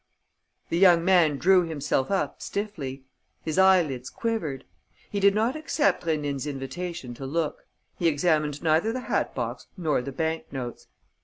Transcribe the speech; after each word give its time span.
The 0.69 0.79
young 0.79 1.05
man 1.05 1.37
drew 1.37 1.61
himself 1.61 2.09
up 2.09 2.41
stiffly. 2.41 3.03
His 3.43 3.59
eyelids 3.59 4.09
quivered. 4.09 4.65
He 5.11 5.19
did 5.19 5.35
not 5.35 5.55
accept 5.55 6.05
Rénine's 6.05 6.47
invitation 6.47 7.13
to 7.13 7.25
look; 7.27 7.67
he 7.99 8.07
examined 8.07 8.63
neither 8.63 8.91
the 8.91 9.01
hat 9.01 9.35
box 9.35 9.67
nor 9.77 10.01
the 10.01 10.11
bank 10.11 10.51
notes. 10.51 10.87